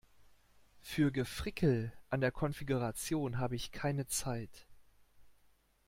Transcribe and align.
Für 0.79 1.11
Gefrickel 1.11 1.93
an 2.09 2.21
der 2.21 2.31
Konfiguration 2.31 3.37
habe 3.37 3.55
ich 3.55 3.71
keine 3.71 4.07
Zeit. 4.07 4.65